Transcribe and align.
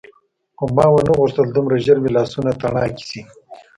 خو 0.57 0.65
ما 0.75 0.85
ونه 0.91 1.11
غوښتل 1.19 1.47
دومره 1.51 1.75
ژر 1.85 1.97
مې 2.03 2.09
لاسونه 2.17 2.51
تڼاکي 2.61 3.03
شي. 3.09 3.21